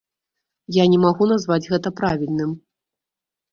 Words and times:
Я 0.77 0.85
не 0.93 0.99
магу 1.03 1.29
назваць 1.33 1.59
гэта 1.75 1.93
правільным. 2.01 2.59